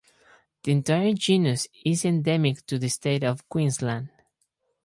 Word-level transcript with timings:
The 0.63 0.71
entire 0.71 1.13
genus 1.13 1.67
is 1.85 2.05
endemic 2.05 2.65
to 2.65 2.79
the 2.79 2.89
State 2.89 3.23
of 3.23 3.47
Queensland. 3.47 4.09